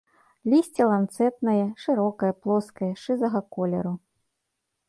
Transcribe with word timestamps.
Лісце 0.51 0.87
ланцэтнае, 0.91 1.65
шырокае, 1.83 2.31
плоскае, 2.47 2.91
шызага 3.03 3.39
колеру. 3.59 3.93